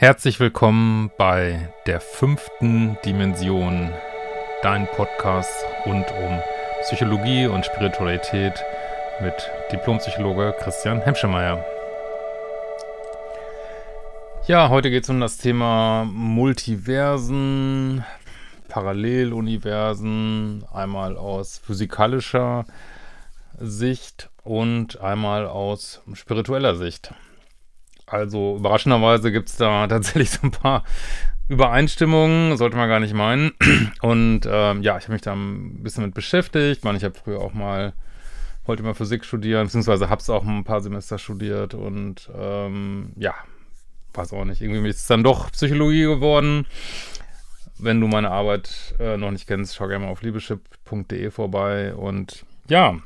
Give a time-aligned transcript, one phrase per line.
[0.00, 3.90] Herzlich willkommen bei der fünften Dimension,
[4.62, 5.50] dein Podcast
[5.86, 6.38] rund um
[6.82, 8.62] Psychologie und Spiritualität
[9.20, 9.34] mit
[9.72, 11.64] Diplompsychologe Christian Hemschemeyer.
[14.46, 18.04] Ja, heute geht es um das Thema Multiversen,
[18.68, 22.66] Paralleluniversen, einmal aus physikalischer
[23.58, 27.12] Sicht und einmal aus spiritueller Sicht.
[28.10, 30.84] Also überraschenderweise gibt es da tatsächlich so ein paar
[31.48, 33.52] Übereinstimmungen, sollte man gar nicht meinen.
[34.02, 36.78] Und ähm, ja, ich habe mich da ein bisschen mit beschäftigt.
[36.78, 37.94] Ich meine, ich habe früher auch mal,
[38.66, 43.34] wollte mal Physik studieren, beziehungsweise habe es auch ein paar Semester studiert und ähm, ja,
[44.12, 46.66] weiß auch nicht, irgendwie ist es dann doch Psychologie geworden.
[47.78, 52.44] Wenn du meine Arbeit äh, noch nicht kennst, schau gerne mal auf liebeschip.de vorbei und
[52.68, 52.98] ja,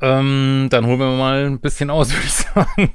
[0.00, 2.92] ähm, dann holen wir mal ein bisschen aus, würde ich sagen.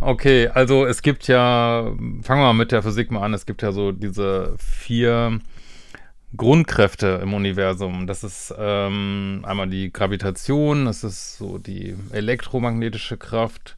[0.00, 1.84] Okay, also es gibt ja,
[2.22, 5.40] fangen wir mal mit der Physik mal an, es gibt ja so diese vier
[6.36, 8.06] Grundkräfte im Universum.
[8.06, 13.76] Das ist ähm, einmal die Gravitation, das ist so die elektromagnetische Kraft.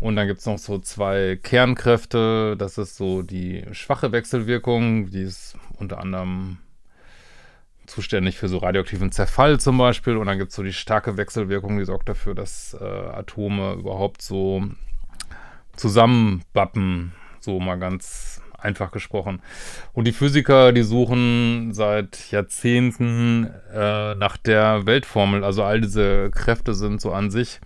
[0.00, 5.22] Und dann gibt es noch so zwei Kernkräfte, das ist so die schwache Wechselwirkung, die
[5.22, 6.58] ist unter anderem
[7.90, 10.16] zuständig für so radioaktiven Zerfall zum Beispiel.
[10.16, 14.22] Und dann gibt es so die starke Wechselwirkung, die sorgt dafür, dass äh, Atome überhaupt
[14.22, 14.62] so
[15.76, 19.40] zusammenbappen, so mal ganz einfach gesprochen.
[19.92, 25.44] Und die Physiker, die suchen seit Jahrzehnten äh, nach der Weltformel.
[25.44, 27.60] Also all diese Kräfte sind so an sich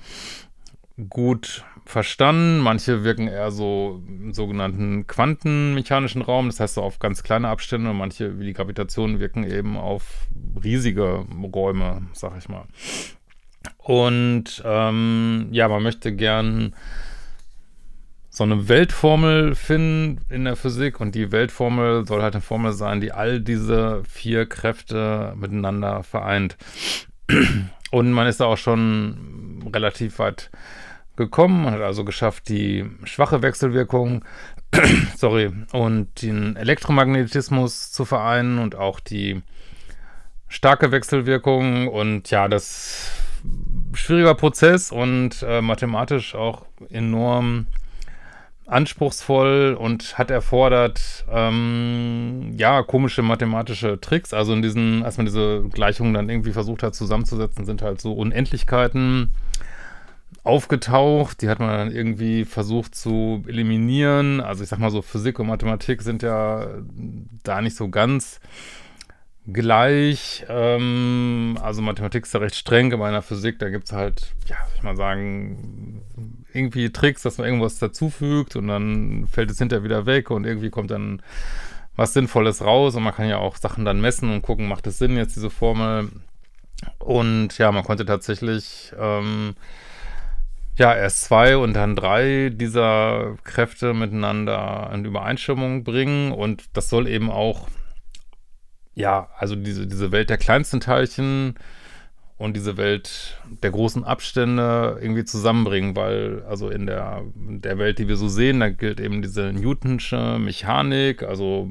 [1.08, 2.58] gut verstanden.
[2.58, 7.90] Manche wirken eher so im sogenannten quantenmechanischen Raum, das heißt so auf ganz kleine Abstände.
[7.90, 10.28] Und manche, wie die Gravitation, wirken eben auf
[10.62, 11.24] riesige
[11.55, 12.64] Räume, sag ich mal.
[13.78, 16.74] Und ähm, ja, man möchte gern
[18.34, 23.00] so eine Weltformel finden in der Physik und die Weltformel soll halt eine Formel sein,
[23.00, 26.56] die all diese vier Kräfte miteinander vereint.
[27.92, 30.50] Und man ist da auch schon relativ weit
[31.17, 31.64] gekommen.
[31.64, 34.25] Man hat also geschafft, die schwache Wechselwirkung,
[35.17, 39.42] sorry, und den Elektromagnetismus zu vereinen und auch die
[40.48, 41.89] starke Wechselwirkung.
[41.89, 43.11] Und ja, das
[43.92, 47.67] schwieriger Prozess und äh, mathematisch auch enorm
[48.67, 54.33] anspruchsvoll und hat erfordert, ähm, ja, komische mathematische Tricks.
[54.33, 58.14] Also in diesen, als man diese Gleichungen dann irgendwie versucht hat zusammenzusetzen, sind halt so
[58.14, 59.35] Unendlichkeiten
[60.42, 61.42] aufgetaucht.
[61.42, 64.40] Die hat man dann irgendwie versucht zu eliminieren.
[64.40, 66.68] Also ich sag mal so, Physik und Mathematik sind ja
[67.42, 68.40] da nicht so ganz
[69.46, 70.44] gleich.
[70.48, 74.34] Ähm, also Mathematik ist ja recht streng, aber in der Physik, da gibt es halt,
[74.46, 76.02] ja, soll ich mal sagen,
[76.52, 80.70] irgendwie Tricks, dass man irgendwas dazufügt und dann fällt es hinterher wieder weg und irgendwie
[80.70, 81.20] kommt dann
[81.96, 84.98] was Sinnvolles raus und man kann ja auch Sachen dann messen und gucken, macht es
[84.98, 86.11] Sinn jetzt diese Formel.
[86.98, 89.55] Und ja, man konnte tatsächlich ähm,
[90.77, 96.33] ja, erst zwei und dann drei dieser Kräfte miteinander in Übereinstimmung bringen.
[96.33, 97.68] Und das soll eben auch,
[98.95, 101.55] ja, also diese, diese Welt der kleinsten Teilchen
[102.36, 108.08] und diese Welt der großen Abstände irgendwie zusammenbringen, weil also in der, der Welt, die
[108.08, 111.70] wir so sehen, da gilt eben diese Newtonsche Mechanik, also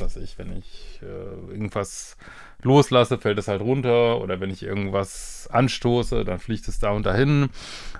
[0.00, 2.16] was weiß ich, wenn ich äh, irgendwas
[2.62, 7.06] loslasse, fällt es halt runter oder wenn ich irgendwas anstoße, dann fliegt es da und
[7.06, 7.50] dahin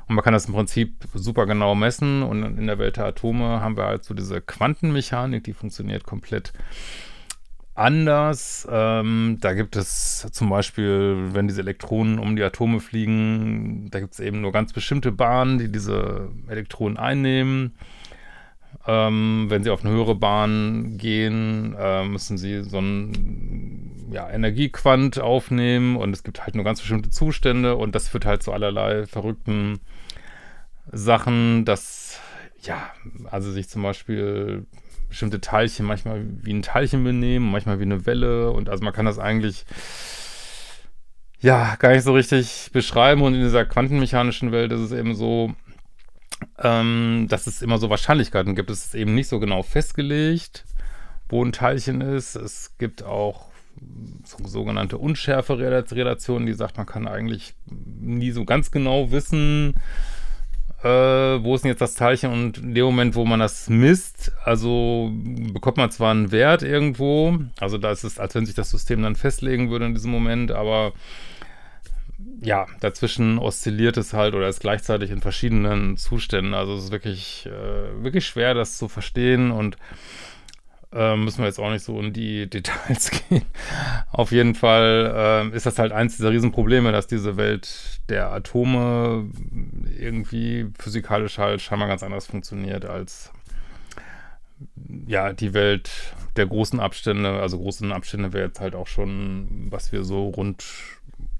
[0.08, 3.60] und man kann das im Prinzip super genau messen und in der Welt der Atome
[3.60, 6.52] haben wir halt so diese Quantenmechanik, die funktioniert komplett
[7.74, 8.66] anders.
[8.70, 14.14] Ähm, da gibt es zum Beispiel, wenn diese Elektronen um die Atome fliegen, da gibt
[14.14, 17.74] es eben nur ganz bestimmte Bahnen, die diese Elektronen einnehmen.
[18.86, 25.18] Ähm, wenn sie auf eine höhere Bahn gehen, äh, müssen sie so ein ja, Energiequant
[25.18, 29.06] aufnehmen und es gibt halt nur ganz bestimmte Zustände und das führt halt zu allerlei
[29.06, 29.80] verrückten
[30.92, 32.20] Sachen, dass,
[32.62, 32.90] ja,
[33.30, 34.66] also sich zum Beispiel
[35.08, 39.06] bestimmte Teilchen manchmal wie ein Teilchen benehmen, manchmal wie eine Welle und also man kann
[39.06, 39.64] das eigentlich
[41.40, 45.54] ja gar nicht so richtig beschreiben und in dieser quantenmechanischen Welt ist es eben so,
[46.62, 48.70] ähm, dass es immer so Wahrscheinlichkeiten gibt.
[48.70, 50.64] Es ist eben nicht so genau festgelegt,
[51.28, 52.36] wo ein Teilchen ist.
[52.36, 53.46] Es gibt auch
[54.24, 59.74] so, sogenannte Unschärfe-Relationen, die sagt, man kann eigentlich nie so ganz genau wissen,
[60.82, 60.88] äh,
[61.42, 65.10] wo ist denn jetzt das Teilchen und in dem Moment, wo man das misst, also
[65.52, 69.02] bekommt man zwar einen Wert irgendwo, also da ist es, als wenn sich das System
[69.02, 70.92] dann festlegen würde in diesem Moment, aber
[72.44, 76.54] ja, dazwischen oszilliert es halt oder ist gleichzeitig in verschiedenen Zuständen.
[76.54, 79.76] Also es ist wirklich, äh, wirklich schwer, das zu verstehen und
[80.92, 83.44] äh, müssen wir jetzt auch nicht so in die Details gehen.
[84.12, 89.30] Auf jeden Fall äh, ist das halt eins dieser Riesenprobleme, dass diese Welt der Atome
[89.98, 93.32] irgendwie physikalisch halt scheinbar ganz anders funktioniert als
[95.06, 95.90] ja, die Welt
[96.36, 100.64] der großen Abstände, also großen Abstände wäre jetzt halt auch schon, was wir so rund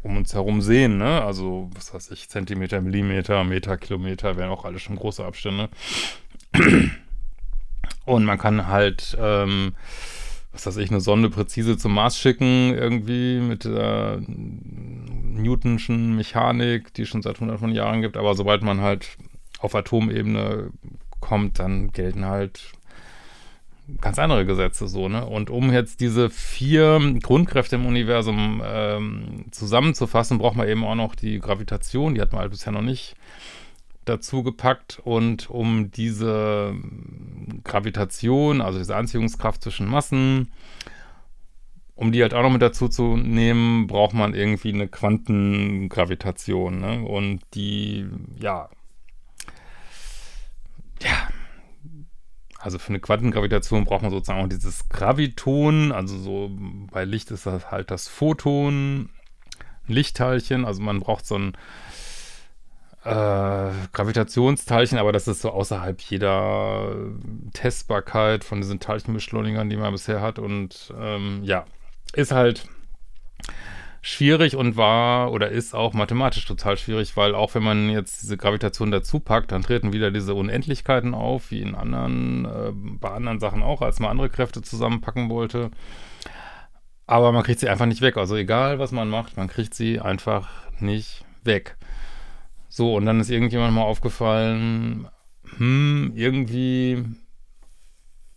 [0.05, 1.23] um uns herum sehen, ne?
[1.23, 5.71] Also, was weiß ich, Zentimeter, Millimeter, Meter, Kilometer wären auch alle schon große Abstände.
[8.05, 9.75] Und man kann halt, ähm,
[10.53, 17.03] was weiß ich, eine Sonde präzise zum Mars schicken, irgendwie mit der Newtonschen Mechanik, die
[17.03, 18.19] es schon seit hunderten von Jahren gibt.
[18.19, 19.17] Aber sobald man halt
[19.59, 20.71] auf Atomebene
[21.21, 22.73] kommt, dann gelten halt
[24.01, 25.27] ganz andere Gesetze so, ne?
[25.27, 31.15] Und um jetzt diese vier Grundkräfte im Universum ähm, zusammenzufassen, braucht man eben auch noch
[31.15, 33.15] die Gravitation, die hat man halt bisher noch nicht
[34.05, 35.01] dazu gepackt.
[35.05, 36.75] Und um diese
[37.65, 40.51] Gravitation, also diese Anziehungskraft zwischen Massen,
[41.95, 47.03] um die halt auch noch mit dazu zu nehmen, braucht man irgendwie eine Quantengravitation, ne?
[47.05, 48.07] Und die,
[48.41, 48.69] ja,
[51.03, 51.29] ja,
[52.65, 56.51] also für eine Quantengravitation braucht man sozusagen auch dieses Graviton, also so
[56.91, 59.11] bei Licht ist das halt das Photon,
[59.87, 61.53] Lichtteilchen, also man braucht so ein
[63.05, 66.97] äh, Gravitationsteilchen, aber das ist so außerhalb jeder
[67.53, 70.39] Testbarkeit von diesen Teilchenbeschleunigern, die man bisher hat.
[70.39, 71.67] Und ähm, ja,
[72.15, 72.67] ist halt
[74.05, 78.37] schwierig und war oder ist auch mathematisch total schwierig, weil auch wenn man jetzt diese
[78.37, 83.41] Gravitation dazu packt, dann treten wieder diese Unendlichkeiten auf, wie in anderen, äh, bei anderen
[83.41, 85.71] Sachen auch, als man andere Kräfte zusammenpacken wollte.
[87.07, 88.19] Aber man kriegt sie einfach nicht weg.
[88.19, 91.79] Also egal, was man macht, man kriegt sie einfach nicht weg.
[92.69, 95.09] So, und dann ist irgendjemand mal aufgefallen,
[95.57, 97.05] hm, irgendwie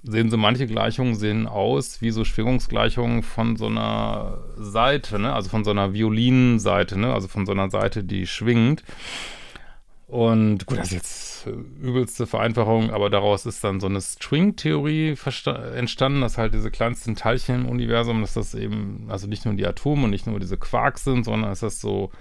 [0.04, 5.34] sehen so manche Gleichungen sehen aus wie so Schwingungsgleichungen von so einer Seite, ne?
[5.34, 7.14] Also von so einer Violinseite, ne?
[7.14, 8.84] Also von so einer Seite, die schwingt.
[10.08, 11.48] Und gut, das ist jetzt
[11.82, 15.16] übelste Vereinfachung, aber daraus ist dann so eine String-Theorie
[15.76, 19.68] entstanden, dass halt diese kleinsten Teilchen im Universum, dass das eben, also nicht nur die
[19.68, 22.12] Atome und nicht nur diese Quarks sind, sondern dass das so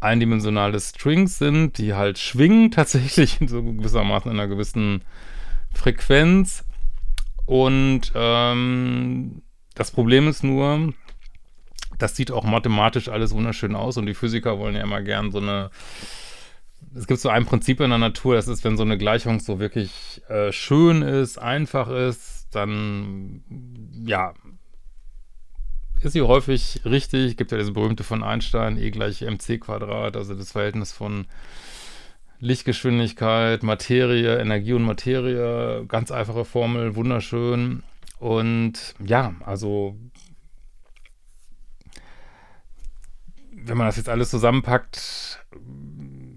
[0.00, 5.02] eindimensionale Strings sind, die halt schwingen tatsächlich in so gewissermaßen in einer gewissen
[5.74, 6.64] Frequenz
[7.48, 9.40] und ähm,
[9.74, 10.92] das Problem ist nur,
[11.96, 15.38] das sieht auch mathematisch alles wunderschön aus und die Physiker wollen ja immer gern so
[15.38, 15.70] eine.
[16.94, 19.60] Es gibt so ein Prinzip in der Natur, das ist, wenn so eine Gleichung so
[19.60, 23.42] wirklich äh, schön ist, einfach ist, dann
[24.04, 24.34] ja,
[26.02, 27.38] ist sie häufig richtig.
[27.38, 31.24] Gibt ja diese berühmte von Einstein, E gleich mc Quadrat, also das Verhältnis von
[32.40, 37.82] Lichtgeschwindigkeit, Materie, Energie und Materie, ganz einfache Formel, wunderschön.
[38.18, 39.96] Und ja, also
[43.52, 45.44] wenn man das jetzt alles zusammenpackt,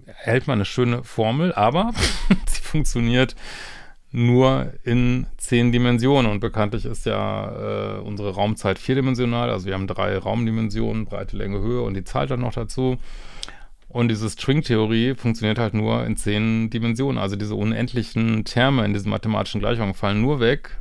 [0.06, 1.92] erhält man eine schöne Formel, aber
[2.46, 3.34] sie funktioniert
[4.10, 9.86] nur in zehn Dimensionen und bekanntlich ist ja äh, unsere Raumzeit vierdimensional, also wir haben
[9.86, 12.98] drei Raumdimensionen, Breite, Länge, Höhe und die Zahl dann noch dazu.
[13.92, 17.18] Und diese String-Theorie funktioniert halt nur in zehn Dimensionen.
[17.18, 20.80] Also diese unendlichen Terme in diesen mathematischen Gleichungen fallen nur weg,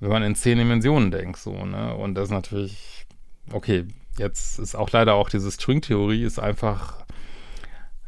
[0.00, 1.38] wenn man in zehn Dimensionen denkt.
[1.38, 1.94] So, ne?
[1.94, 3.04] Und das ist natürlich,
[3.52, 3.84] okay,
[4.16, 7.04] jetzt ist auch leider auch diese String-Theorie ist einfach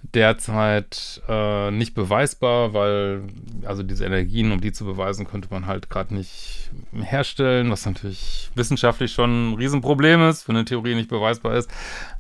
[0.03, 3.23] derzeit äh, nicht beweisbar, weil
[3.65, 8.51] also diese Energien, um die zu beweisen, könnte man halt gerade nicht herstellen, was natürlich
[8.55, 11.71] wissenschaftlich schon ein Riesenproblem ist, wenn eine Theorie nicht beweisbar ist.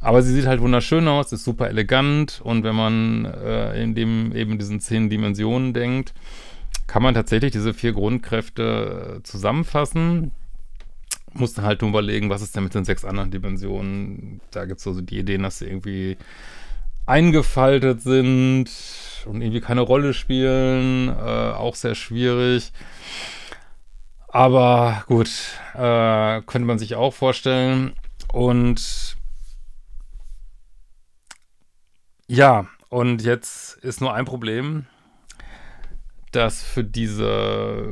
[0.00, 4.34] Aber sie sieht halt wunderschön aus, ist super elegant und wenn man äh, in dem
[4.34, 6.12] eben diesen zehn Dimensionen denkt,
[6.86, 10.32] kann man tatsächlich diese vier Grundkräfte zusammenfassen.
[11.32, 14.40] Musste halt nur überlegen, was ist denn mit den sechs anderen Dimensionen.
[14.50, 16.16] Da gibt es so die Ideen, dass sie irgendwie
[17.08, 18.70] eingefaltet sind
[19.24, 21.08] und irgendwie keine Rolle spielen.
[21.08, 22.72] Äh, auch sehr schwierig.
[24.28, 25.30] Aber gut,
[25.74, 27.94] äh, könnte man sich auch vorstellen.
[28.32, 29.16] Und
[32.26, 34.84] ja, und jetzt ist nur ein Problem,
[36.30, 37.90] dass für diese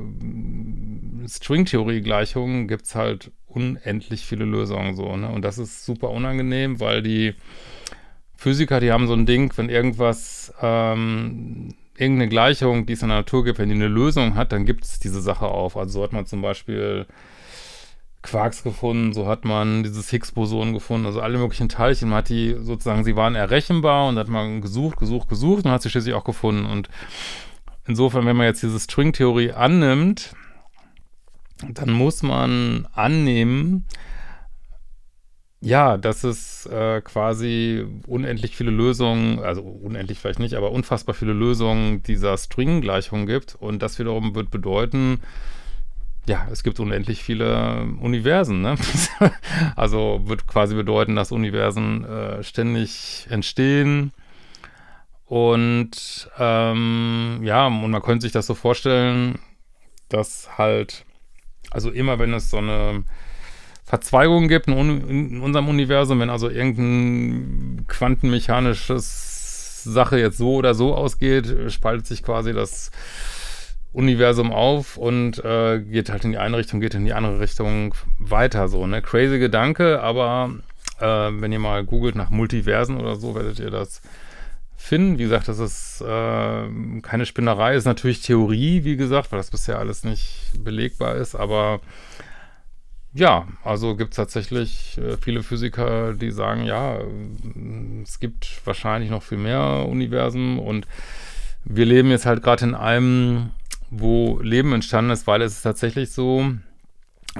[1.27, 5.31] String-Theorie-Gleichungen gibt es halt unendlich viele Lösungen so, ne?
[5.31, 7.35] Und das ist super unangenehm, weil die
[8.37, 13.19] Physiker, die haben so ein Ding, wenn irgendwas, ähm, irgendeine Gleichung, die es in der
[13.19, 15.77] Natur gibt, wenn die eine Lösung hat, dann gibt es diese Sache auf.
[15.77, 17.07] Also so hat man zum Beispiel,
[18.27, 22.11] Quarks gefunden, so hat man dieses Higgs-Boson gefunden, also alle möglichen Teilchen.
[22.11, 25.83] Man hat die sozusagen, sie waren errechenbar und hat man gesucht, gesucht, gesucht und hat
[25.83, 26.67] sie schließlich auch gefunden.
[26.67, 26.91] Und
[27.87, 30.35] insofern, wenn man jetzt diese String-Theorie annimmt,
[31.69, 33.87] dann muss man annehmen,
[35.67, 41.33] ja, dass es äh, quasi unendlich viele Lösungen, also unendlich vielleicht nicht, aber unfassbar viele
[41.33, 43.57] Lösungen dieser String-Gleichung gibt.
[43.57, 45.21] Und das wiederum wird bedeuten,
[46.29, 48.63] ja, es gibt unendlich viele Universen.
[48.63, 48.77] Ne?
[49.77, 54.13] also wird quasi bedeuten, dass Universen äh, ständig entstehen.
[55.25, 59.41] Und ähm, ja, und man könnte sich das so vorstellen,
[60.09, 61.05] dass halt,
[61.73, 63.03] also immer wenn es so eine
[63.87, 70.95] Verzweigung gibt in, in unserem Universum, wenn also irgendein quantenmechanisches Sache jetzt so oder so
[70.95, 72.91] ausgeht, spaltet sich quasi das
[73.93, 77.95] Universum auf und äh, geht halt in die eine Richtung, geht in die andere Richtung
[78.19, 79.03] weiter so, ne?
[79.03, 80.51] Crazy Gedanke, aber
[80.99, 84.03] äh, wenn ihr mal googelt nach Multiversen oder so, werdet ihr das
[84.77, 85.19] finden.
[85.19, 86.69] Wie gesagt, das ist äh,
[87.03, 91.81] keine Spinnerei, ist natürlich Theorie, wie gesagt, weil das bisher alles nicht belegbar ist, aber
[93.17, 96.99] ja, also gibt es tatsächlich äh, viele Physiker, die sagen, ja,
[98.03, 100.87] es gibt wahrscheinlich noch viel mehr Universen und
[101.65, 103.51] wir leben jetzt halt gerade in einem
[103.89, 106.53] wo Leben entstanden ist, weil es ist tatsächlich so,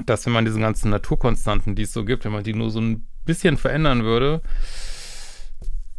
[0.05, 2.79] dass wenn man diese ganzen Naturkonstanten, die es so gibt, wenn man die nur so
[2.79, 4.41] ein bisschen verändern würde,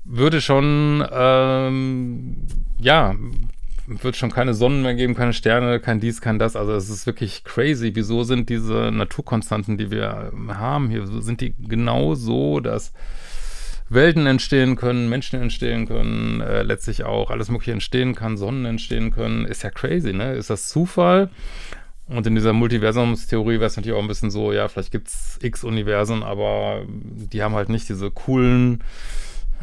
[0.05, 2.47] würde schon, ähm,
[2.79, 3.15] ja,
[3.89, 6.57] wird schon keine Sonnen mehr geben, keine Sterne, kein dies, kein das.
[6.57, 7.93] Also es ist wirklich crazy.
[7.95, 12.93] Wieso sind diese Naturkonstanten, die wir haben hier, sind die genau so, dass
[13.89, 19.11] Welten entstehen können, Menschen entstehen können, äh, letztlich auch alles Mögliche entstehen kann, Sonnen entstehen
[19.11, 19.47] können.
[19.47, 20.35] Ist ja crazy, ne?
[20.35, 21.31] Ist das Zufall?
[22.07, 25.39] Und in dieser Multiversumstheorie wäre es natürlich auch ein bisschen so, ja, vielleicht gibt es
[25.43, 28.83] x Universen, aber die haben halt nicht diese coolen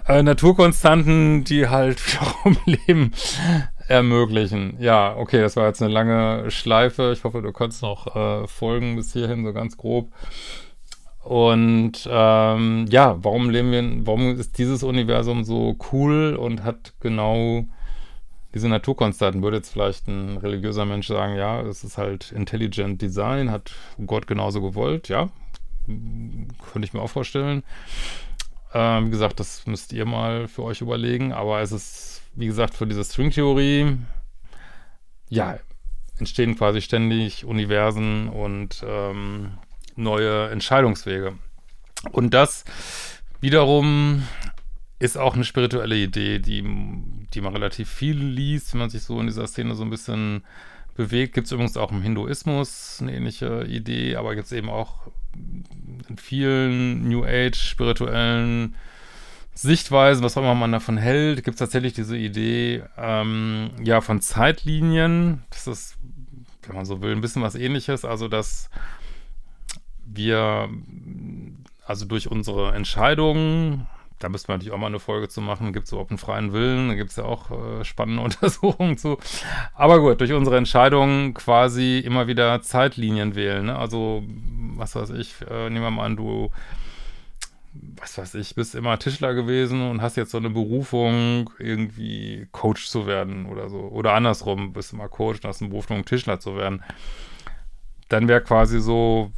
[0.08, 3.12] äh, Naturkonstanten, die halt wiederum Leben
[3.88, 4.78] ermöglichen.
[4.80, 7.12] Ja, okay, das war jetzt eine lange Schleife.
[7.14, 10.12] Ich hoffe, du kannst noch äh, folgen bis hierhin, so ganz grob.
[11.26, 17.66] Und ähm, ja, warum leben wir, warum ist dieses Universum so cool und hat genau
[18.54, 19.42] diese Naturkonstanten?
[19.42, 23.72] Würde jetzt vielleicht ein religiöser Mensch sagen, ja, es ist halt Intelligent Design, hat
[24.06, 25.30] Gott genauso gewollt, ja,
[25.88, 27.64] könnte ich mir auch vorstellen.
[28.76, 32.76] Ähm, wie gesagt, das müsst ihr mal für euch überlegen, aber es ist, wie gesagt,
[32.76, 33.98] für diese Stringtheorie,
[35.30, 35.60] ja,
[36.18, 39.58] entstehen quasi ständig Universen und ähm,
[39.96, 41.34] neue Entscheidungswege.
[42.12, 42.66] Und das
[43.42, 44.24] wiederum
[45.00, 46.64] ist auch eine spirituelle Idee, die,
[47.34, 50.44] die man relativ viel liest, wenn man sich so in dieser Szene so ein bisschen
[50.96, 51.34] bewegt.
[51.34, 56.18] Gibt es übrigens auch im Hinduismus eine ähnliche Idee, aber gibt es eben auch in
[56.18, 58.76] vielen New Age spirituellen
[59.56, 64.20] Sichtweisen, was auch immer man davon hält, gibt es tatsächlich diese Idee, ähm, ja, von
[64.20, 65.44] Zeitlinien.
[65.50, 65.98] Das ist,
[66.64, 68.04] wenn man so will, ein bisschen was ähnliches.
[68.04, 68.70] Also, dass
[70.06, 70.70] wir,
[71.86, 73.88] also durch unsere Entscheidungen,
[74.20, 76.52] da müssten wir natürlich auch mal eine Folge zu machen, gibt es überhaupt einen freien
[76.52, 79.18] Willen, da gibt es ja auch äh, spannende Untersuchungen zu.
[79.74, 83.68] Aber gut, durch unsere Entscheidungen quasi immer wieder Zeitlinien wählen.
[83.68, 83.78] Ne?
[83.78, 84.22] Also,
[84.76, 86.52] was weiß ich, äh, nehmen wir mal an, du
[87.98, 92.88] was weiß ich, bist immer Tischler gewesen und hast jetzt so eine Berufung, irgendwie Coach
[92.88, 93.80] zu werden oder so.
[93.80, 96.84] Oder andersrum, bist immer Coach und hast eine Berufung, Tischler zu werden.
[98.10, 99.32] Dann wäre quasi so,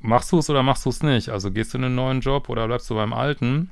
[0.00, 1.28] machst du es oder machst du es nicht?
[1.28, 3.70] Also gehst du in einen neuen Job oder bleibst du beim alten?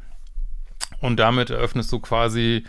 [1.01, 2.65] Und damit eröffnest du quasi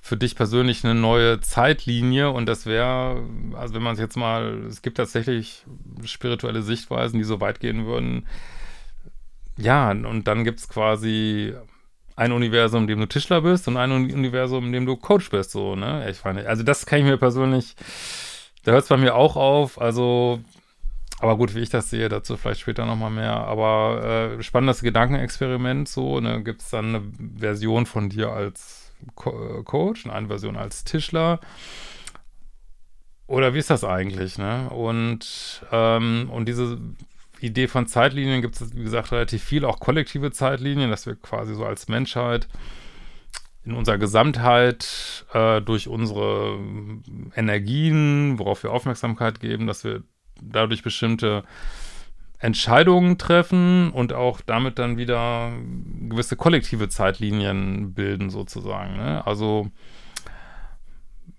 [0.00, 3.22] für dich persönlich eine neue Zeitlinie und das wäre,
[3.54, 5.64] also wenn man es jetzt mal, es gibt tatsächlich
[6.04, 8.26] spirituelle Sichtweisen, die so weit gehen würden.
[9.56, 11.54] Ja, und dann gibt es quasi
[12.16, 15.50] ein Universum, in dem du Tischler bist und ein Universum, in dem du Coach bist,
[15.50, 16.10] so, ne?
[16.10, 17.74] Ich meine, also das kann ich mir persönlich,
[18.64, 20.40] da hört es bei mir auch auf, also
[21.22, 23.32] aber gut, wie ich das sehe, dazu vielleicht später nochmal mehr.
[23.32, 26.18] Aber äh, spannendes Gedankenexperiment so.
[26.18, 26.42] Ne?
[26.42, 27.02] Gibt es dann eine
[27.38, 31.38] Version von dir als Co äh, Coach und eine Version als Tischler?
[33.28, 34.36] Oder wie ist das eigentlich?
[34.36, 34.68] Ne?
[34.70, 36.80] Und, ähm, und diese
[37.42, 41.54] Idee von Zeitlinien gibt es, wie gesagt, relativ viel, auch kollektive Zeitlinien, dass wir quasi
[41.54, 42.48] so als Menschheit
[43.64, 46.58] in unserer Gesamtheit äh, durch unsere
[47.36, 50.02] Energien, worauf wir Aufmerksamkeit geben, dass wir
[50.40, 51.44] dadurch bestimmte
[52.38, 55.52] Entscheidungen treffen und auch damit dann wieder
[56.08, 58.96] gewisse kollektive Zeitlinien bilden sozusagen.
[58.96, 59.24] Ne?
[59.24, 59.70] Also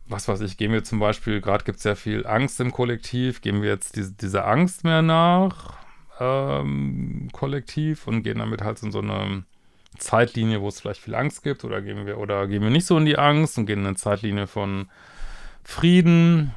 [0.06, 3.42] was weiß ich, gehen wir zum Beispiel, gerade gibt es sehr viel Angst im Kollektiv,
[3.42, 5.83] gehen wir jetzt diese, dieser Angst mehr nach?
[6.20, 9.44] Ähm, kollektiv und gehen damit halt in so eine
[9.98, 12.98] Zeitlinie, wo es vielleicht viel Angst gibt, oder gehen wir, oder gehen wir nicht so
[12.98, 14.90] in die Angst und gehen in eine Zeitlinie von
[15.64, 16.54] Frieden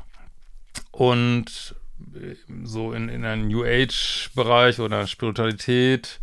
[0.90, 1.74] und
[2.14, 2.34] äh,
[2.64, 6.20] so in, in einen New Age-Bereich oder Spiritualität.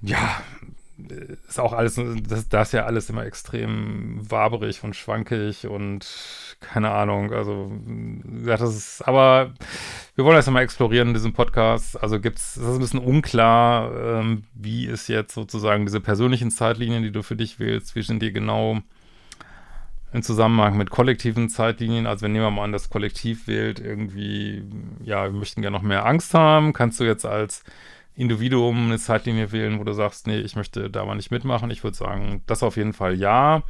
[0.00, 0.42] Ja,
[1.48, 6.06] ist auch alles, das, das ist ja alles immer extrem waberig und schwankig und
[6.60, 7.70] keine Ahnung, also
[8.44, 9.52] ja, das ist, aber
[10.16, 12.02] wir wollen das mal explorieren in diesem Podcast.
[12.02, 17.04] Also gibt's, das ist ein bisschen unklar, ähm, wie ist jetzt sozusagen diese persönlichen Zeitlinien,
[17.04, 18.78] die du für dich wählst, wie sind die genau
[20.12, 24.64] im Zusammenhang mit kollektiven Zeitlinien, also wenn jemand mal an das Kollektiv wählt, irgendwie,
[25.04, 27.62] ja, wir möchten gerne noch mehr Angst haben, kannst du jetzt als
[28.18, 31.70] Individuum eine Zeitlinie wählen, wo du sagst, nee, ich möchte da mal nicht mitmachen.
[31.70, 33.62] Ich würde sagen, das auf jeden Fall ja.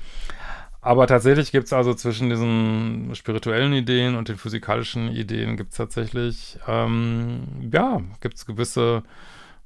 [0.81, 5.77] Aber tatsächlich gibt es also zwischen diesen spirituellen Ideen und den physikalischen Ideen gibt es
[5.77, 9.03] tatsächlich, ähm, ja, gibt es gewisse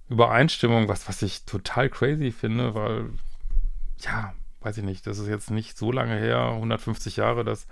[0.09, 3.11] Übereinstimmungen, was, was ich total crazy finde, weil,
[4.01, 7.69] ja, weiß ich nicht, das ist jetzt nicht so lange her, 150 Jahre, dass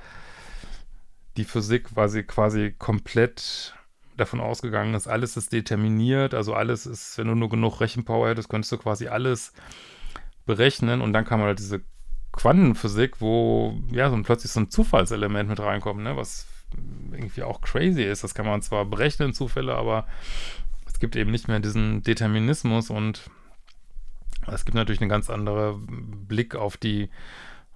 [1.37, 3.75] die Physik quasi, quasi komplett
[4.21, 8.49] davon ausgegangen ist, alles ist determiniert, also alles ist, wenn du nur genug Rechenpower hättest,
[8.49, 9.53] könntest du quasi alles
[10.47, 11.00] berechnen.
[11.00, 11.83] Und dann kam halt diese
[12.33, 16.47] Quantenphysik, wo ja so plötzlich so ein Zufallselement mit reinkommt, ne, was
[17.12, 18.23] irgendwie auch crazy ist.
[18.23, 20.07] Das kann man zwar berechnen, Zufälle, aber
[20.87, 22.91] es gibt eben nicht mehr diesen Determinismus.
[22.91, 23.31] Und
[24.47, 27.11] es gibt natürlich einen ganz anderen Blick auf die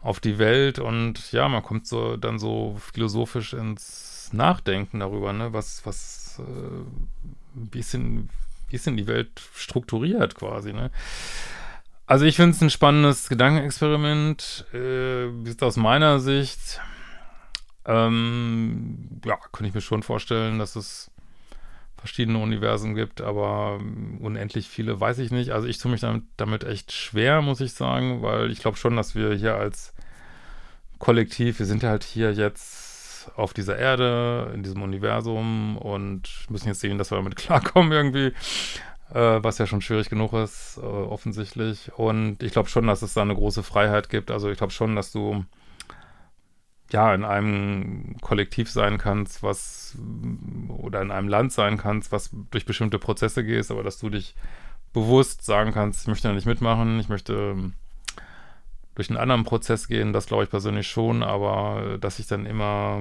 [0.00, 0.78] auf die Welt.
[0.78, 6.84] Und ja, man kommt so dann so philosophisch ins Nachdenken darüber, ne, was was äh,
[7.54, 8.28] wie, ist denn,
[8.68, 10.90] wie ist denn die Welt strukturiert quasi, ne?
[12.06, 15.28] Also ich finde es ein spannendes Gedankenexperiment, äh,
[15.60, 16.80] aus meiner Sicht,
[17.86, 21.10] ähm, ja, könnte ich mir schon vorstellen, dass es
[21.96, 23.80] verschiedene Universen gibt, aber
[24.20, 25.52] unendlich viele weiß ich nicht.
[25.52, 28.96] Also ich tue mich damit, damit echt schwer, muss ich sagen, weil ich glaube schon,
[28.96, 29.94] dass wir hier als
[30.98, 32.93] Kollektiv, wir sind halt hier jetzt
[33.36, 38.32] auf dieser Erde, in diesem Universum und müssen jetzt sehen, dass wir damit klarkommen irgendwie,
[39.12, 41.92] äh, was ja schon schwierig genug ist, äh, offensichtlich.
[41.96, 44.30] Und ich glaube schon, dass es da eine große Freiheit gibt.
[44.30, 45.44] Also ich glaube schon, dass du
[46.92, 49.96] ja in einem Kollektiv sein kannst, was
[50.68, 54.34] oder in einem Land sein kannst, was durch bestimmte Prozesse gehst, aber dass du dich
[54.92, 57.72] bewusst sagen kannst, ich möchte da nicht mitmachen, ich möchte
[58.94, 63.00] durch einen anderen Prozess gehen, das glaube ich persönlich schon, aber dass sich dann immer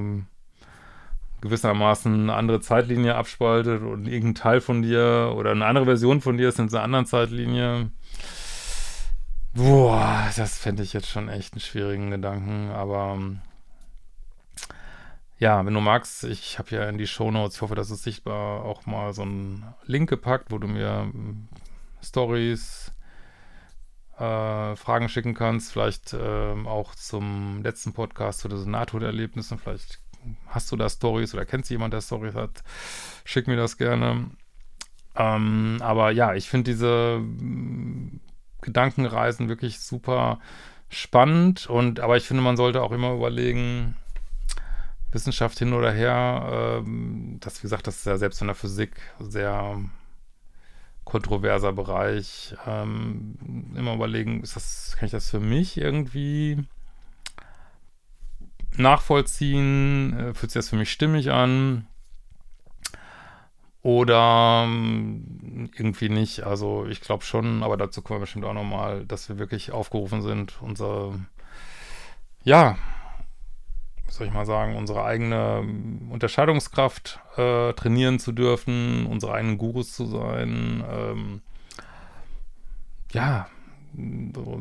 [1.42, 6.38] gewissermaßen eine andere Zeitlinie abspaltet und irgendein Teil von dir oder eine andere Version von
[6.38, 7.92] dir ist in einer anderen Zeitlinie.
[9.54, 13.20] Boah, das fände ich jetzt schon echt einen schwierigen Gedanken, aber
[15.38, 18.04] ja, wenn du magst, ich habe ja in die Show Notes, ich hoffe, das ist
[18.04, 21.12] sichtbar, auch mal so einen Link gepackt, wo du mir
[22.02, 22.93] Stories,
[24.18, 29.58] äh, Fragen schicken kannst, vielleicht äh, auch zum letzten Podcast zu diesen Nahtoderlebnissen.
[29.58, 30.00] Vielleicht
[30.48, 32.64] hast du da Stories oder kennst jemand, der Stories hat,
[33.26, 34.30] schick mir das gerne.
[35.16, 38.20] Ähm, aber ja, ich finde diese mm,
[38.62, 40.40] Gedankenreisen wirklich super
[40.90, 43.96] spannend und aber ich finde, man sollte auch immer überlegen,
[45.14, 48.92] Wissenschaft hin oder her, ähm, das, wie gesagt, das ist ja selbst in der Physik
[49.20, 49.80] sehr
[51.06, 52.56] kontroverser Bereich.
[52.66, 53.36] Ähm,
[53.76, 56.64] immer überlegen, ist das, kann ich das für mich irgendwie
[58.78, 60.18] nachvollziehen?
[60.18, 61.88] Äh, fühlt sich das für mich stimmig an?
[63.82, 66.44] Oder ähm, irgendwie nicht.
[66.44, 70.22] Also ich glaube schon, aber dazu kommen wir bestimmt auch nochmal, dass wir wirklich aufgerufen
[70.22, 71.20] sind, unsere,
[72.44, 72.78] ja,
[74.14, 75.66] soll ich mal sagen, unsere eigene
[76.10, 81.42] Unterscheidungskraft äh, trainieren zu dürfen, unsere eigenen Gurus zu sein, ähm,
[83.12, 83.48] ja,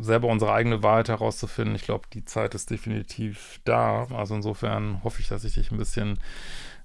[0.01, 1.75] selber unsere eigene Wahrheit herauszufinden.
[1.75, 4.07] Ich glaube, die Zeit ist definitiv da.
[4.15, 6.19] Also insofern hoffe ich, dass ich dich ein bisschen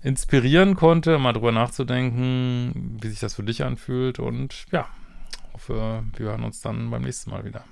[0.01, 4.19] inspirieren konnte, mal drüber nachzudenken, wie sich das für dich anfühlt.
[4.19, 4.87] Und ja,
[5.53, 7.63] hoffe, wir hören uns dann beim nächsten Mal wieder.